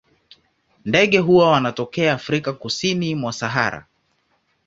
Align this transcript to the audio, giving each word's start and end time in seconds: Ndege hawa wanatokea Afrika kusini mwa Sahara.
Ndege 0.85 1.17
hawa 1.21 1.49
wanatokea 1.51 2.13
Afrika 2.13 2.53
kusini 2.53 3.15
mwa 3.15 3.33
Sahara. 3.33 3.85